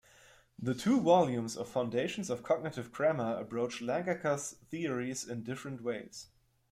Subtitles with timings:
[0.57, 6.25] The two volumes of "Foundations of Cognitive Grammar" approach Langacker's theories in different ways.